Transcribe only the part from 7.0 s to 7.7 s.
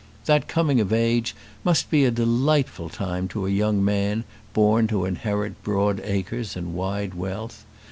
wealth.